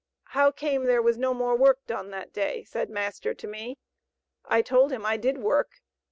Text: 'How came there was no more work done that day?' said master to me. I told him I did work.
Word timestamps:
'How 0.29 0.49
came 0.49 0.85
there 0.85 0.99
was 0.99 1.15
no 1.19 1.31
more 1.31 1.55
work 1.55 1.85
done 1.85 2.09
that 2.09 2.33
day?' 2.33 2.63
said 2.63 2.89
master 2.89 3.35
to 3.35 3.47
me. 3.47 3.77
I 4.43 4.63
told 4.63 4.91
him 4.91 5.05
I 5.05 5.15
did 5.15 5.37
work. 5.37 5.83